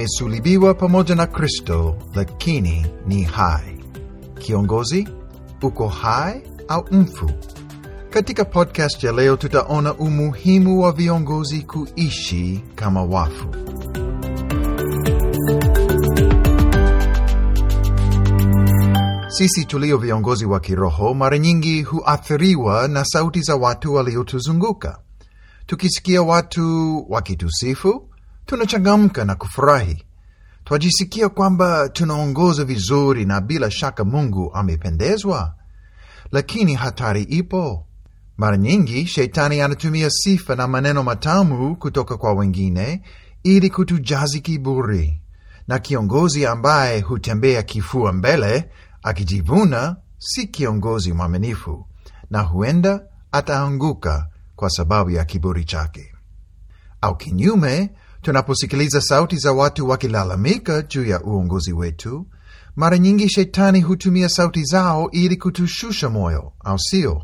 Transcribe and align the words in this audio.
Nimesulibiwa 0.00 0.74
pamoja 0.74 1.14
na 1.14 1.26
Kristo, 1.26 1.96
lakini 2.14 2.86
ni 3.06 3.22
hai. 3.22 3.84
Kiongozi, 4.38 5.08
uko 5.62 5.88
hai 5.88 6.42
au 6.68 6.84
mfu? 6.90 7.30
Katika 8.10 8.44
podcast 8.44 9.04
ya 9.04 9.12
leo 9.12 9.36
tutaona 9.36 9.94
umuhimu 9.94 10.80
wa 10.82 10.92
viongozi 10.92 11.62
kuishi 11.62 12.60
kama 12.74 13.02
wafu. 13.02 13.46
Sisi 19.28 19.64
tulio 19.64 19.98
viongozi 19.98 20.46
wa 20.46 20.60
kiroho 20.60 21.14
mara 21.14 21.38
nyingi 21.38 21.82
huathiriwa 21.82 22.88
na 22.88 23.04
sauti 23.04 23.40
za 23.40 23.56
watu 23.56 23.94
waliotuzunguka. 23.94 24.98
Tukisikia 25.66 26.22
watu 26.22 27.06
wakitusifu, 27.08 28.09
tunachangamka 28.50 29.24
na 29.24 29.34
kufurahi. 29.34 30.04
Twajisikia 30.64 31.28
kwamba 31.28 31.88
tunaongoza 31.88 32.64
vizuri 32.64 33.24
na 33.24 33.40
bila 33.40 33.70
shaka 33.70 34.04
Mungu 34.04 34.50
amependezwa. 34.54 35.54
Lakini 36.32 36.74
hatari 36.74 37.22
ipo. 37.22 37.86
Mara 38.36 38.56
nyingi 38.56 39.06
shetani 39.06 39.60
anatumia 39.60 40.10
sifa 40.10 40.56
na 40.56 40.68
maneno 40.68 41.02
matamu 41.02 41.76
kutoka 41.76 42.16
kwa 42.16 42.32
wengine 42.32 43.02
ili 43.42 43.70
kutujazi 43.70 44.40
kiburi, 44.40 45.20
na 45.68 45.78
kiongozi 45.78 46.46
ambaye 46.46 47.00
hutembea 47.00 47.62
kifua 47.62 48.12
mbele 48.12 48.70
akijivuna 49.02 49.96
si 50.18 50.46
kiongozi 50.46 51.12
mwaminifu, 51.12 51.86
na 52.30 52.40
huenda 52.40 53.00
ataanguka 53.32 54.28
kwa 54.56 54.70
sababu 54.70 55.10
ya 55.10 55.24
kiburi 55.24 55.64
chake. 55.64 56.12
Au 57.00 57.16
kinyume, 57.16 57.90
tunaposikiliza 58.22 59.00
sauti 59.00 59.36
za 59.36 59.52
watu 59.52 59.88
wakilalamika 59.88 60.82
juu 60.82 61.04
ya 61.06 61.20
uongozi 61.22 61.72
wetu, 61.72 62.26
mara 62.76 62.98
nyingi 62.98 63.28
shetani 63.28 63.80
hutumia 63.80 64.28
sauti 64.28 64.64
zao 64.64 65.10
ili 65.10 65.36
kutushusha 65.36 66.08
moyo, 66.08 66.52
au 66.64 66.78
sio? 66.78 67.22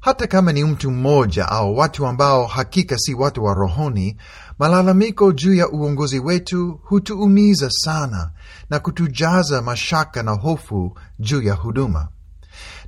Hata 0.00 0.26
kama 0.26 0.52
ni 0.52 0.64
mtu 0.64 0.90
mmoja 0.90 1.48
au 1.48 1.76
watu 1.76 2.06
ambao 2.06 2.46
hakika 2.46 2.98
si 2.98 3.14
watu 3.14 3.44
wa 3.44 3.54
rohoni, 3.54 4.16
malalamiko 4.58 5.32
juu 5.32 5.54
ya 5.54 5.68
uongozi 5.68 6.18
wetu 6.18 6.80
hutuumiza 6.82 7.70
sana 7.70 8.30
na 8.70 8.78
kutujaza 8.78 9.62
mashaka 9.62 10.22
na 10.22 10.30
hofu 10.30 10.98
juu 11.18 11.42
ya 11.42 11.54
huduma. 11.54 12.08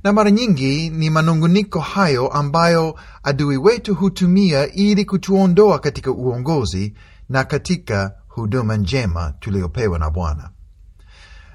Na 0.03 0.13
mara 0.13 0.31
nyingi 0.31 0.89
ni 0.89 1.09
manunguniko 1.09 1.79
hayo 1.79 2.27
ambayo 2.27 2.95
adui 3.23 3.57
wetu 3.57 3.95
hutumia 3.95 4.71
ili 4.71 5.05
kutuondoa 5.05 5.79
katika 5.79 6.11
uongozi 6.11 6.93
na 7.29 7.43
katika 7.43 8.15
huduma 8.27 8.77
njema 8.77 9.33
tuliyopewa 9.39 9.99
na 9.99 10.09
Bwana. 10.09 10.49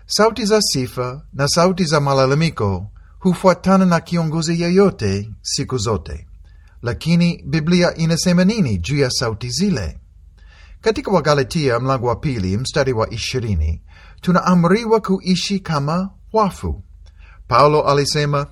Sauti 0.07 0.45
za 0.45 0.63
sifa 0.63 1.23
na 1.33 1.49
sauti 1.49 1.85
za 1.85 2.01
malalamiko 2.01 2.87
hufuatana 3.19 3.87
na 3.87 4.01
kiongozi 4.01 4.61
yeyote 4.63 5.31
siku 5.43 5.79
zote. 5.79 6.27
Lakini 6.83 7.43
Biblia 7.47 7.95
inasema 7.95 8.45
nini 8.45 8.79
juu 8.79 8.99
ya 8.99 9.11
sauti 9.11 9.51
zile? 9.51 9.99
Katika 10.81 11.11
Wagalatia 11.11 11.81
mlango 11.81 12.07
wa 12.07 12.17
pili 12.17 12.57
mstari 12.57 12.93
wa 12.93 13.11
ishirini 13.11 13.83
tunaamriwa 14.21 15.01
kuishi 15.01 15.61
kama 15.61 16.11
wafu. 16.33 16.83
Paulo 17.49 17.83
alisema, 17.89 18.47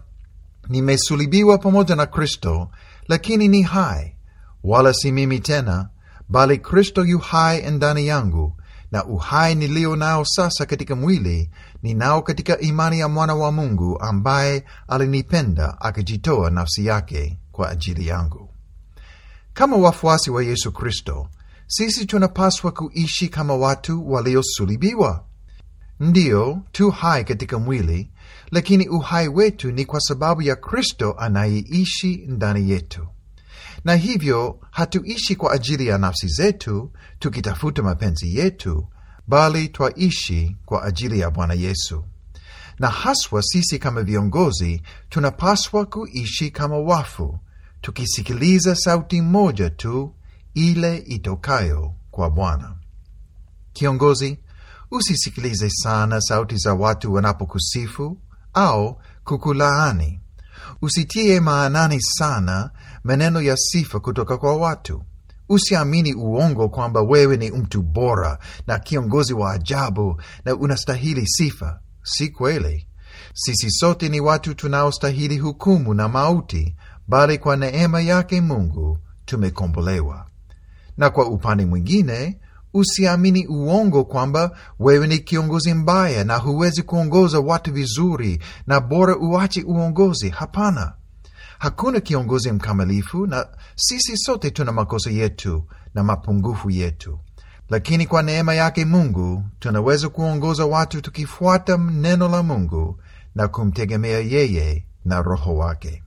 nimesulibiwa 0.68 1.58
pamoja 1.58 1.96
na 1.96 2.06
Kristo, 2.06 2.70
lakini 3.08 3.48
ni 3.48 3.62
hai, 3.62 4.16
wala 4.64 4.94
si 4.94 5.12
mimi 5.12 5.40
tena, 5.40 5.88
bali 6.28 6.58
Kristo 6.58 7.04
yu 7.04 7.18
hai 7.18 7.70
ndani 7.70 8.06
yangu 8.06 8.56
na 8.92 9.04
uhai 9.04 9.54
nilio 9.54 9.96
nao 9.96 10.24
sasa 10.24 10.66
katika 10.66 10.96
mwili 10.96 11.50
ninao 11.82 12.22
katika 12.22 12.58
imani 12.60 12.98
ya 12.98 13.08
mwana 13.08 13.34
wa 13.34 13.52
Mungu 13.52 14.00
ambaye 14.00 14.64
alinipenda 14.88 15.80
akajitoa 15.80 16.50
nafsi 16.50 16.86
yake 16.86 17.38
kwa 17.52 17.70
ajili 17.70 18.06
yangu. 18.06 18.48
Kama 19.54 19.76
wafuasi 19.76 20.30
wa 20.30 20.44
Yesu 20.44 20.72
Kristo, 20.72 21.28
sisi 21.66 22.06
tunapaswa 22.06 22.72
kuishi 22.72 23.28
kama 23.28 23.54
watu 23.54 24.12
waliosulibiwa. 24.12 25.24
Ndiyo, 26.00 26.58
tu 26.72 26.90
hai 26.90 27.24
katika 27.24 27.58
mwili, 27.58 28.10
lakini 28.50 28.88
uhai 28.88 29.28
wetu 29.28 29.72
ni 29.72 29.84
kwa 29.84 30.00
sababu 30.00 30.42
ya 30.42 30.56
Kristo 30.56 31.14
anayeishi 31.18 32.16
ndani 32.28 32.70
yetu 32.70 33.08
na 33.84 33.94
hivyo 33.94 34.60
hatuishi 34.70 35.36
kwa 35.36 35.52
ajili 35.52 35.86
ya 35.86 35.98
nafsi 35.98 36.28
zetu 36.28 36.92
tukitafuta 37.18 37.82
mapenzi 37.82 38.36
yetu, 38.36 38.88
bali 39.26 39.68
twaishi 39.68 40.56
kwa 40.64 40.84
ajili 40.84 41.20
ya 41.20 41.30
Bwana 41.30 41.54
Yesu. 41.54 42.04
Na 42.78 42.88
haswa 42.88 43.42
sisi 43.42 43.78
kama 43.78 44.02
viongozi 44.02 44.82
tunapaswa 45.08 45.86
kuishi 45.86 46.50
kama 46.50 46.78
wafu, 46.78 47.38
tukisikiliza 47.80 48.74
sauti 48.74 49.20
moja 49.22 49.70
tu, 49.70 50.14
ile 50.54 50.96
itokayo 50.96 51.94
kwa 52.10 52.30
Bwana. 52.30 52.76
Kiongozi, 53.72 54.38
usisikilize 54.90 55.70
sana 55.70 56.20
sauti 56.20 56.56
za 56.56 56.74
watu 56.74 57.12
wanapokusifu 57.14 58.18
au 58.54 59.00
kukulaani. 59.24 60.20
Usitie 60.82 61.40
maanani 61.40 62.02
sana 62.02 62.70
maneno 63.04 63.42
ya 63.42 63.56
sifa 63.56 64.00
kutoka 64.00 64.36
kwa 64.38 64.56
watu. 64.56 65.02
Usiamini 65.48 66.14
uongo 66.14 66.68
kwamba 66.68 67.02
wewe 67.02 67.36
ni 67.36 67.50
mtu 67.50 67.82
bora 67.82 68.38
na 68.66 68.78
kiongozi 68.78 69.34
wa 69.34 69.52
ajabu 69.52 70.20
na 70.44 70.56
unastahili 70.56 71.26
sifa. 71.26 71.80
Si 72.02 72.28
kweli. 72.28 72.86
Sisi 73.34 73.70
sote 73.70 74.08
ni 74.08 74.20
watu 74.20 74.54
tunaostahili 74.54 75.38
hukumu 75.38 75.94
na 75.94 76.08
mauti, 76.08 76.76
bali 77.08 77.38
kwa 77.38 77.56
neema 77.56 78.00
yake 78.00 78.40
Mungu 78.40 78.98
tumekombolewa. 79.24 80.26
Na 80.96 81.10
kwa 81.10 81.26
upande 81.28 81.66
mwingine, 81.66 82.38
usiamini 82.74 83.46
uongo 83.46 84.04
kwamba 84.04 84.56
wewe 84.78 85.06
ni 85.06 85.18
kiongozi 85.18 85.74
mbaya 85.74 86.24
na 86.24 86.36
huwezi 86.36 86.82
kuongoza 86.82 87.40
watu 87.40 87.72
vizuri 87.72 88.42
na 88.66 88.80
bora 88.80 89.16
uache 89.16 89.62
uongozi. 89.62 90.28
Hapana. 90.28 90.92
Hakuna 91.58 92.00
kiongozi 92.00 92.52
mkamilifu, 92.52 93.26
na 93.26 93.46
sisi 93.76 94.16
sote 94.16 94.50
tuna 94.50 94.72
makosa 94.72 95.10
yetu 95.10 95.64
na 95.94 96.04
mapungufu 96.04 96.70
yetu, 96.70 97.18
lakini 97.68 98.06
kwa 98.06 98.22
neema 98.22 98.54
yake 98.54 98.84
Mungu 98.84 99.44
tunaweza 99.58 100.08
kuongoza 100.08 100.66
watu 100.66 101.00
tukifuata 101.00 101.76
neno 101.76 102.28
la 102.28 102.42
Mungu 102.42 103.00
na 103.34 103.48
kumtegemea 103.48 104.18
yeye 104.18 104.86
na 105.04 105.22
Roho 105.22 105.56
wake. 105.56 106.02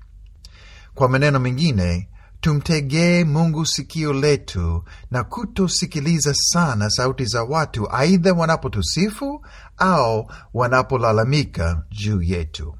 Kwa 0.95 1.09
maneno 1.09 1.39
mengine, 1.39 2.09
tumtegee 2.41 3.23
Mungu 3.23 3.65
sikio 3.65 4.13
letu 4.13 4.83
na 5.11 5.23
kutosikiliza 5.23 6.33
sana 6.33 6.89
sauti 6.89 7.25
za 7.25 7.43
watu, 7.43 7.91
aidha 7.95 8.33
wanapotusifu 8.33 9.45
au 9.77 10.31
wanapolalamika 10.53 11.83
juu 11.91 12.21
yetu. 12.21 12.75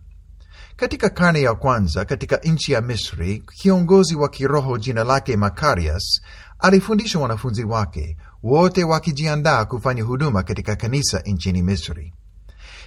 Katika 0.81 1.09
karne 1.09 1.41
ya 1.41 1.53
kwanza 1.55 2.05
katika 2.05 2.37
nchi 2.37 2.71
ya 2.71 2.81
Misri, 2.81 3.43
kiongozi 3.55 4.15
wa 4.15 4.29
kiroho 4.29 4.77
jina 4.77 5.03
lake 5.03 5.37
Makarias 5.37 6.21
alifundisha 6.59 7.19
wanafunzi 7.19 7.63
wake 7.63 8.17
wote 8.43 8.83
wakijiandaa 8.83 9.65
kufanya 9.65 10.03
huduma 10.03 10.43
katika 10.43 10.75
kanisa 10.75 11.19
nchini 11.25 11.61
Misri. 11.61 12.13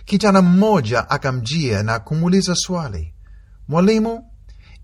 Kijana 0.05 0.43
mmoja 0.43 1.11
akamjia 1.11 1.83
na 1.83 1.99
kumuuliza 1.99 2.55
swali, 2.55 3.15
Mwalimu, 3.69 4.31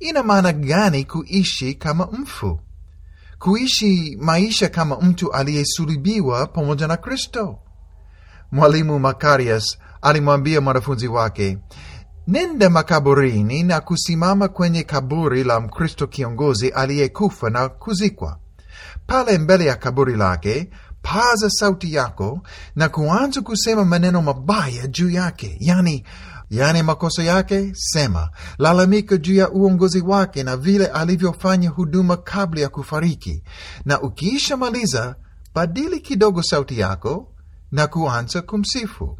ina 0.00 0.23
maana 0.23 0.52
gani 0.52 1.05
kuishi 1.05 1.75
kama 1.75 2.06
mfu? 2.12 2.61
Kuishi 3.38 4.17
maisha 4.20 4.69
kama 4.69 4.96
mtu 5.00 5.32
aliyesulubiwa 5.32 6.46
pamoja 6.46 6.87
na 6.87 6.96
Kristo? 6.96 7.58
Mwalimu 8.52 8.99
Makarias 8.99 9.79
alimwambia 10.02 10.61
mwanafunzi 10.61 11.08
wake, 11.08 11.58
Nenda 12.31 12.71
makaburini 12.71 13.62
na 13.62 13.81
kusimama 13.81 14.49
kwenye 14.49 14.82
kaburi 14.82 15.44
la 15.44 15.61
Mkristo 15.61 16.06
kiongozi 16.06 16.69
aliyekufa 16.69 17.50
na 17.50 17.69
kuzikwa. 17.69 18.38
Pale 19.06 19.38
mbele 19.38 19.65
ya 19.65 19.77
kaburi 19.77 20.17
lake, 20.17 20.71
paza 21.03 21.50
sauti 21.50 21.94
yako 21.94 22.41
na 22.77 22.88
kuanza 22.88 23.41
kusema 23.41 23.85
maneno 23.85 24.23
mabaya 24.23 24.87
juu 24.87 25.11
yake, 25.11 25.56
yani 25.61 26.05
yani 26.50 26.82
makosa 26.82 27.23
yake. 27.23 27.73
Sema, 27.75 28.31
lalamika 28.59 29.17
juu 29.17 29.35
ya 29.35 29.50
uongozi 29.50 30.00
wake 30.00 30.43
na 30.43 30.56
vile 30.56 30.87
alivyofanya 30.87 31.71
huduma 31.71 32.17
kabla 32.17 32.61
ya 32.61 32.69
kufariki, 32.69 33.43
na 33.85 34.00
ukiisha 34.00 34.56
maliza, 34.56 35.17
badili 35.55 36.00
kidogo 36.00 36.43
sauti 36.43 36.79
yako 36.81 37.33
na 37.73 37.87
kuanza 37.87 38.43
kumsifu. 38.43 39.19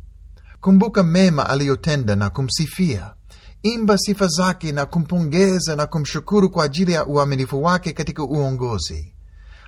Kumbuka 0.61 1.03
mema 1.03 1.49
aliyotenda 1.51 2.17
na 2.17 2.31
kumsifia. 2.31 3.15
Imba 3.62 3.99
sifa 3.99 4.27
zake 4.27 4.73
na 4.73 4.87
kumpongeza 4.87 5.77
na 5.77 5.87
kumshukuru 5.87 6.51
kwa 6.51 6.65
ajili 6.65 6.93
ya 6.93 7.07
uaminifu 7.07 7.62
wake 7.62 7.93
katika 7.93 8.23
uongozi. 8.25 9.15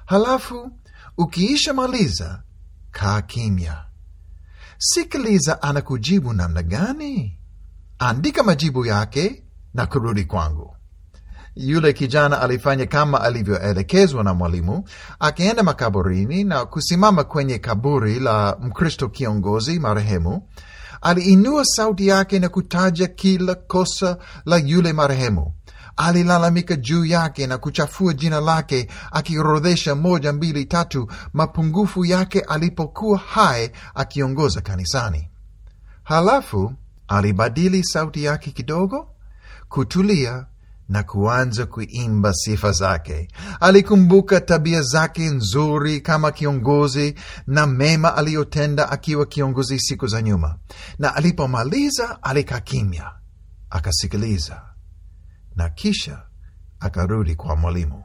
Halafu 0.06 0.70
ukiisha 1.18 1.74
maliza, 1.74 2.42
kaa 2.90 3.22
kimya. 3.22 3.84
Sikiliza 4.78 5.62
anakujibu 5.62 6.32
namna 6.32 6.62
gani. 6.62 7.38
Andika 7.98 8.42
majibu 8.42 8.86
yake 8.86 9.44
na 9.74 9.86
kurudi 9.86 10.24
kwangu. 10.24 10.76
Yule 11.54 11.92
kijana 11.92 12.40
alifanya 12.42 12.86
kama 12.86 13.20
alivyoelekezwa 13.20 14.24
na 14.24 14.34
mwalimu, 14.34 14.84
akienda 15.20 15.62
makaburini 15.62 16.44
na 16.44 16.64
kusimama 16.64 17.24
kwenye 17.24 17.58
kaburi 17.58 18.20
la 18.20 18.56
Mkristo 18.60 19.08
kiongozi 19.08 19.78
marehemu. 19.78 20.48
Aliinua 21.02 21.64
sauti 21.64 22.06
yake 22.06 22.38
na 22.38 22.48
kutaja 22.48 23.06
kila 23.06 23.54
kosa 23.54 24.18
la 24.44 24.56
yule 24.56 24.92
marehemu. 24.92 25.54
Alilalamika 25.96 26.76
juu 26.76 27.04
yake 27.04 27.46
na 27.46 27.58
kuchafua 27.58 28.12
jina 28.14 28.40
lake, 28.40 28.88
akiorodhesha 29.12 29.94
moja, 29.94 30.32
mbili, 30.32 30.64
tatu 30.64 31.10
mapungufu 31.32 32.04
yake 32.04 32.40
alipokuwa 32.40 33.18
hai 33.18 33.70
akiongoza 33.94 34.60
kanisani. 34.60 35.30
Halafu 36.02 36.72
alibadili 37.08 37.84
sauti 37.84 38.24
yake 38.24 38.50
kidogo, 38.50 39.08
kutulia 39.68 40.46
na 40.92 41.02
kuanza 41.02 41.66
kuimba 41.66 42.32
sifa 42.34 42.72
zake. 42.72 43.28
Alikumbuka 43.60 44.40
tabia 44.40 44.82
zake 44.82 45.24
nzuri 45.28 46.00
kama 46.00 46.32
kiongozi 46.32 47.14
na 47.46 47.66
mema 47.66 48.16
aliyotenda 48.16 48.90
akiwa 48.90 49.26
kiongozi 49.26 49.80
siku 49.80 50.06
za 50.06 50.22
nyuma, 50.22 50.58
na 50.98 51.14
alipomaliza 51.14 52.22
alikaa 52.22 52.60
kimya, 52.60 53.12
akasikiliza 53.70 54.62
na 55.56 55.68
kisha 55.68 56.22
akarudi 56.80 57.34
kwa 57.36 57.56
mwalimu. 57.56 58.04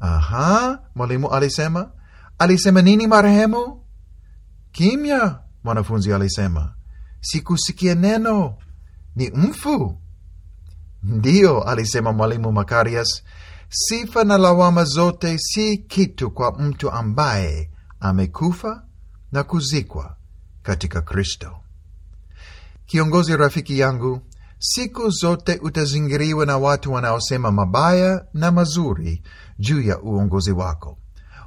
Aha, 0.00 0.78
mwalimu 0.94 1.30
alisema. 1.30 1.92
Alisema 2.38 2.82
nini 2.82 3.06
marehemu? 3.06 3.84
Kimya, 4.72 5.38
mwanafunzi 5.64 6.12
alisema. 6.12 6.74
Sikusikia 7.20 7.94
neno, 7.94 8.56
ni 9.16 9.30
mfu. 9.30 10.00
Ndiyo, 11.02 11.62
alisema 11.62 12.12
mwalimu 12.12 12.52
Makarias, 12.52 13.22
sifa 13.68 14.24
na 14.24 14.38
lawama 14.38 14.84
zote 14.84 15.38
si 15.38 15.78
kitu 15.78 16.30
kwa 16.30 16.52
mtu 16.58 16.90
ambaye 16.90 17.70
amekufa 18.00 18.82
na 19.32 19.42
kuzikwa 19.42 20.16
katika 20.62 21.00
Kristo. 21.02 21.56
Kiongozi 22.86 23.36
rafiki 23.36 23.78
yangu, 23.78 24.20
siku 24.58 25.10
zote 25.10 25.58
utazingiriwa 25.62 26.46
na 26.46 26.58
watu 26.58 26.92
wanaosema 26.92 27.50
mabaya 27.52 28.24
na 28.34 28.50
mazuri 28.50 29.22
juu 29.58 29.80
ya 29.82 30.00
uongozi 30.00 30.52
wako. 30.52 30.98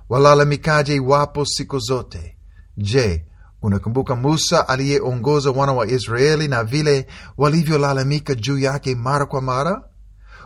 Walalamikaji 0.10 1.00
wapo 1.00 1.46
siku 1.46 1.80
zote. 1.80 2.38
Je, 2.78 3.26
unakumbuka 3.64 4.16
Musa 4.16 4.68
aliyeongoza 4.68 5.52
wana 5.52 5.74
wa 5.74 5.88
Israeli 5.88 6.48
na 6.48 6.64
vile 6.64 7.08
walivyolalamika 7.38 8.36
juu 8.36 8.60
yake 8.60 8.96
mara 8.96 9.26
kwa 9.26 9.42
mara? 9.42 9.84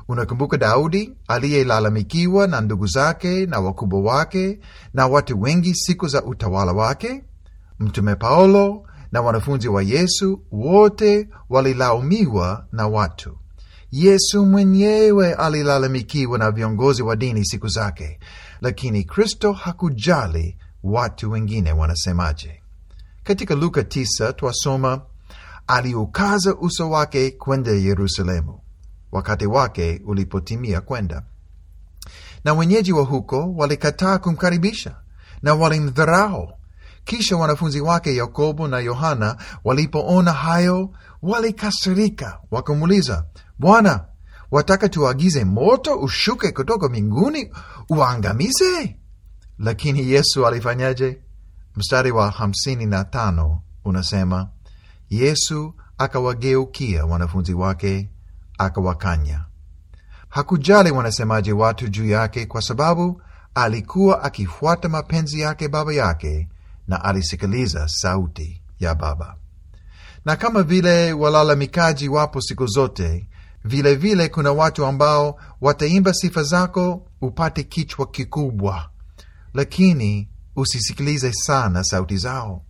Unakumbuka 0.07 0.57
Daudi 0.57 1.13
aliyelalamikiwa 1.27 2.47
na 2.47 2.61
ndugu 2.61 2.87
zake 2.87 3.45
na 3.45 3.59
wakubwa 3.59 4.01
wake 4.01 4.59
na 4.93 5.07
watu 5.07 5.41
wengi 5.41 5.75
siku 5.75 6.07
za 6.07 6.23
utawala 6.23 6.71
wake? 6.71 7.23
Mtume 7.79 8.15
Paulo 8.15 8.83
na 9.11 9.21
wanafunzi 9.21 9.67
wa 9.67 9.83
Yesu 9.83 10.41
wote 10.51 11.29
walilaumiwa 11.49 12.65
na 12.71 12.87
watu. 12.87 13.37
Yesu 13.91 14.45
mwenyewe 14.45 15.33
alilalamikiwa 15.33 16.37
na 16.37 16.51
viongozi 16.51 17.03
wa 17.03 17.15
dini 17.15 17.45
siku 17.45 17.67
zake, 17.67 18.19
lakini 18.61 19.03
Kristo 19.03 19.51
hakujali 19.53 20.57
watu 20.83 21.31
wengine 21.31 21.71
wanasemaje. 21.71 22.61
Katika 23.27 23.55
Luka 23.55 23.81
9 23.81 24.33
twasoma, 24.33 25.01
aliukaza 25.67 26.55
uso 26.55 26.89
wake 26.89 27.31
kwenda 27.31 27.71
Yerusalemu 27.71 28.59
wakati 29.11 29.45
wake 29.45 30.01
ulipotimia 30.05 30.81
kwenda, 30.81 31.23
na 32.43 32.53
wenyeji 32.53 32.93
wa 32.93 33.03
huko 33.03 33.53
walikataa 33.55 34.17
kumkaribisha 34.17 34.95
na 35.41 35.53
walimdharau. 35.55 36.51
Kisha 37.05 37.37
wanafunzi 37.37 37.81
wake 37.81 38.15
Yakobo 38.15 38.67
na 38.67 38.79
Yohana 38.79 39.37
walipoona 39.63 40.33
hayo, 40.33 40.89
walikasirika, 41.21 42.39
wakamuuliza, 42.51 43.25
Bwana, 43.59 44.05
wataka 44.51 44.89
tuagize 44.89 45.43
moto 45.45 45.99
ushuke 45.99 46.51
kutoka 46.51 46.89
mbinguni 46.89 47.51
uangamize? 47.89 48.95
Lakini 49.59 50.11
Yesu 50.11 50.47
alifanyaje? 50.47 51.21
Mstari 51.77 52.11
wa 52.11 52.31
hamsini 52.31 52.85
na 52.85 53.03
tano 53.03 53.61
unasema, 53.85 54.49
Yesu 55.09 55.73
akawageukia 55.97 57.05
wanafunzi 57.05 57.53
wake 57.53 58.09
akawakanya. 58.57 59.45
Hakujali 60.29 60.91
wanasemaje 60.91 61.51
watu 61.53 61.87
juu 61.87 62.05
yake, 62.07 62.45
kwa 62.45 62.61
sababu 62.61 63.21
alikuwa 63.55 64.23
akifuata 64.23 64.89
mapenzi 64.89 65.39
yake 65.39 65.67
Baba 65.67 65.93
yake 65.93 66.49
na 66.87 67.03
alisikiliza 67.03 67.87
sauti 67.87 68.61
ya 68.79 68.95
Baba. 68.95 69.35
Na 70.25 70.35
kama 70.35 70.63
vile 70.63 71.13
walalamikaji 71.13 72.09
wapo 72.09 72.41
siku 72.41 72.67
zote, 72.67 73.29
vilevile 73.65 73.95
vile 73.95 74.29
kuna 74.29 74.51
watu 74.51 74.85
ambao 74.85 75.39
wataimba 75.61 76.13
sifa 76.13 76.43
zako 76.43 77.07
upate 77.21 77.63
kichwa 77.63 78.07
kikubwa, 78.07 78.89
lakini 79.53 80.29
usisikilize 80.57 81.33
sana 81.33 81.83
sauti 81.83 82.17
zao. 82.17 82.65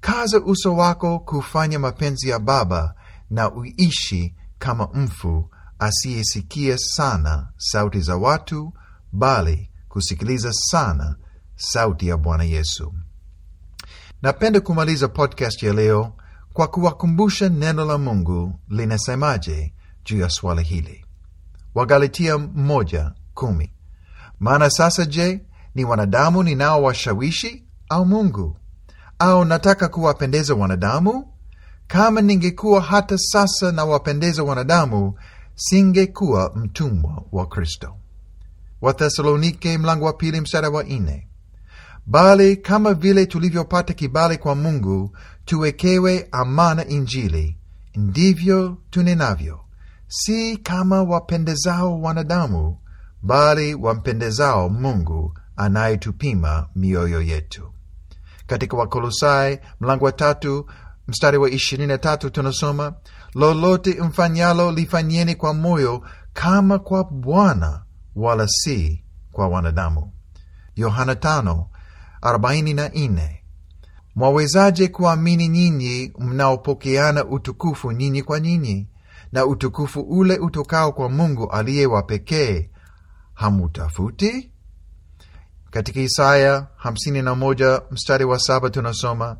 Kaza 0.00 0.40
uso 0.40 0.76
wako 0.76 1.18
kufanya 1.18 1.78
mapenzi 1.78 2.28
ya 2.28 2.38
Baba 2.38 2.94
na 3.30 3.52
uishi 3.52 4.34
kama 4.58 4.88
mfu 4.94 5.50
asiyesikia 5.78 6.78
sana 6.78 7.48
sauti 7.56 8.00
za 8.00 8.16
watu, 8.16 8.72
bali 9.12 9.70
kusikiliza 9.88 10.52
sana 10.52 11.16
sauti 11.56 12.08
ya 12.08 12.16
Bwana 12.16 12.44
Yesu. 12.44 12.94
Napenda 14.22 14.60
kumaliza 14.60 15.08
podcast 15.08 15.62
ya 15.62 15.72
leo 15.72 16.12
kwa 16.52 16.66
kuwakumbusha 16.68 17.48
neno 17.48 17.84
la 17.84 17.98
Mungu 17.98 18.60
linasemaje 18.68 19.74
juu 20.04 20.18
ya 20.18 20.30
swala 20.30 20.62
hili. 20.62 21.04
Wagalatia 21.74 22.38
moja 22.38 23.12
kumi. 23.34 23.72
Maana 24.40 24.70
sasa 24.70 25.04
je, 25.06 25.40
ni 25.78 25.84
wanadamu 25.84 26.42
ninaowashawishi 26.42 27.64
au 27.88 28.06
Mungu? 28.06 28.56
Au 29.18 29.44
nataka 29.44 29.88
kuwapendeza 29.88 30.54
wanadamu? 30.54 31.32
Kama 31.86 32.20
ningekuwa 32.20 32.80
hata 32.80 33.18
sasa 33.18 33.72
na 33.72 33.84
wapendeza 33.84 34.42
wanadamu, 34.42 35.14
singekuwa 35.54 36.52
mtumwa 36.54 37.22
wa 37.32 37.46
Kristo. 37.46 37.94
Wathesalonike 38.80 39.78
mlango 39.78 40.04
wa 40.04 40.12
pili 40.12 40.40
mstari 40.40 40.66
wa 40.66 40.84
nne. 40.84 41.28
Bali 42.06 42.56
kama 42.56 42.94
vile 42.94 43.26
tulivyopata 43.26 43.94
kibali 43.94 44.38
kwa 44.38 44.54
Mungu 44.54 45.16
tuwekewe 45.44 46.28
amana 46.32 46.86
Injili, 46.86 47.56
ndivyo 47.96 48.76
tunenavyo, 48.90 49.60
si 50.08 50.56
kama 50.56 51.02
wapendezao 51.02 52.00
wanadamu, 52.00 52.78
bali 53.22 53.74
wampendezao 53.74 54.68
Mungu 54.68 55.34
anayetupima 55.58 56.68
mioyo 56.76 57.22
yetu. 57.22 57.72
Katika 58.46 58.76
Wakolosai 58.76 59.58
mlango 59.80 60.04
wa 60.04 60.12
tatu 60.12 60.66
mstari 61.08 61.38
wa 61.38 61.50
ishirini 61.50 61.86
na 61.88 61.98
tatu 61.98 62.30
tunasoma 62.30 62.92
lolote 63.34 64.02
mfanyalo 64.02 64.72
lifanyeni 64.72 65.34
kwa 65.34 65.54
moyo 65.54 66.02
kama 66.32 66.78
kwa 66.78 67.04
Bwana, 67.04 67.82
wala 68.16 68.48
si 68.48 69.04
kwa 69.32 69.48
wanadamu. 69.48 70.12
Yohana 70.76 71.14
tano 71.16 71.66
arobaini 72.22 72.74
na 72.74 72.88
nne. 72.88 73.44
Mwawezaje 74.14 74.88
kuamini 74.88 75.48
nyinyi 75.48 76.12
mnaopokeana 76.18 77.24
utukufu 77.24 77.92
nyinyi 77.92 78.22
kwa 78.22 78.40
nyinyi, 78.40 78.88
na 79.32 79.46
utukufu 79.46 80.00
ule 80.00 80.38
utokao 80.38 80.92
kwa 80.92 81.08
Mungu 81.08 81.50
aliye 81.50 81.86
wa 81.86 82.02
pekee 82.02 82.70
hamutafuti? 83.34 84.50
Katika 85.78 86.00
Isaya 86.00 86.66
51 86.84 87.82
mstari 87.90 88.24
wa 88.24 88.38
saba 88.38 88.70
tunasoma 88.70 89.36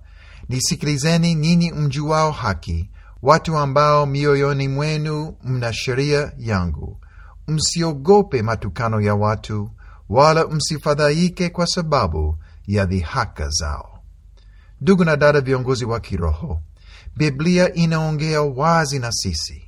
Nisikilizeni 0.48 1.34
nyinyi 1.34 1.72
mjuao 1.72 2.30
haki, 2.32 2.90
watu 3.22 3.56
ambao 3.56 4.06
mioyoni 4.06 4.68
mwenu 4.68 5.36
mna 5.44 5.72
sheria 5.72 6.32
yangu. 6.38 7.00
Msiogope 7.48 8.42
matukano 8.42 9.00
ya 9.00 9.14
watu, 9.14 9.70
wala 10.08 10.46
msifadhaike 10.46 11.48
kwa 11.48 11.66
sababu 11.66 12.38
ya 12.66 12.84
dhihaka 12.86 13.48
zao. 13.48 13.98
Ndugu 14.80 15.04
na 15.04 15.16
dada, 15.16 15.40
viongozi 15.40 15.84
wa 15.84 16.00
kiroho, 16.00 16.62
Biblia 17.16 17.74
inaongea 17.74 18.42
wazi 18.42 18.98
na 18.98 19.12
sisi. 19.12 19.62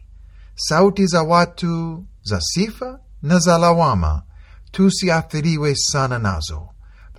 Sauti 0.55 1.07
za 1.07 1.23
watu 1.23 2.05
za 2.23 2.41
sifa 2.41 3.01
na 3.23 3.39
za 3.39 3.59
lawama 3.59 4.23
tusiathiriwe 4.71 5.75
sana 5.77 6.19
nazo. 6.19 6.69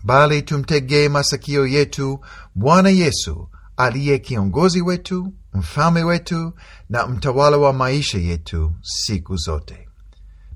bali 0.03 0.41
tumtegee 0.41 1.09
masikio 1.09 1.67
yetu 1.67 2.19
Bwana 2.55 2.89
Yesu 2.89 3.49
aliye 3.77 4.19
kiongozi 4.19 4.81
wetu, 4.81 5.33
mfalme 5.53 6.03
wetu 6.03 6.53
na 6.89 7.07
mtawala 7.07 7.57
wa 7.57 7.73
maisha 7.73 8.17
yetu 8.17 8.71
siku 8.81 9.35
zote. 9.37 9.87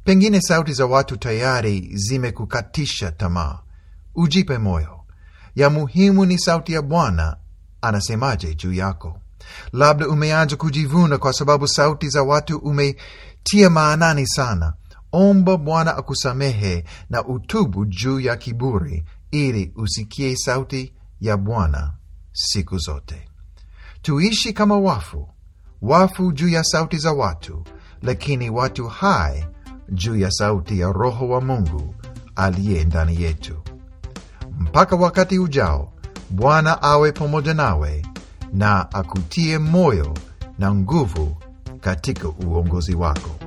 Pengine 0.03 0.41
sauti 0.41 0.73
za 0.73 0.85
watu 0.85 1.17
tayari 1.17 1.89
zimekukatisha 1.93 3.11
tamaa. 3.11 3.59
Ujipe 4.15 4.57
moyo, 4.57 4.99
ya 5.55 5.69
muhimu 5.69 6.25
ni 6.25 6.39
sauti 6.39 6.73
ya 6.73 6.81
Bwana 6.81 7.37
anasemaje 7.81 8.55
juu 8.55 8.73
yako. 8.73 9.21
Labda 9.73 10.07
umeanza 10.07 10.55
kujivuna 10.55 11.17
kwa 11.17 11.33
sababu 11.33 11.67
sauti 11.67 12.09
za 12.09 12.23
watu 12.23 12.57
umetia 12.57 13.69
maanani 13.69 14.27
sana. 14.27 14.73
Omba 15.17 15.57
Bwana 15.57 15.97
akusamehe 15.97 16.83
na 17.09 17.25
utubu 17.25 17.85
juu 17.85 18.19
ya 18.19 18.35
kiburi, 18.35 19.05
ili 19.31 19.71
usikie 19.75 20.35
sauti 20.35 20.93
ya 21.21 21.37
Bwana 21.37 21.93
siku 22.33 22.77
zote. 22.77 23.29
Tuishi 24.01 24.53
kama 24.53 24.77
wafu, 24.77 25.29
wafu 25.81 26.31
juu 26.31 26.49
ya 26.49 26.63
sauti 26.63 26.97
za 26.97 27.11
watu, 27.13 27.63
lakini 28.01 28.49
watu 28.49 28.87
hai 28.87 29.45
juu 29.89 30.15
ya 30.15 30.31
sauti 30.31 30.79
ya 30.79 30.91
Roho 30.91 31.29
wa 31.29 31.41
Mungu 31.41 31.95
aliye 32.35 32.83
ndani 32.83 33.21
yetu. 33.21 33.61
Mpaka 34.59 34.95
wakati 34.95 35.39
ujao, 35.39 35.93
Bwana 36.29 36.81
awe 36.81 37.11
pamoja 37.11 37.53
nawe 37.53 38.05
na 38.53 38.91
akutie 38.91 39.57
moyo 39.57 40.13
na 40.59 40.73
nguvu 40.75 41.37
katika 41.81 42.29
uongozi 42.29 42.95
wako. 42.95 43.44